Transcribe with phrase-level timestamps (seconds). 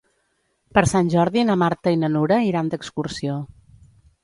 [0.77, 3.39] Per Sant Jordi na Marta i na Nura iran d'excursió.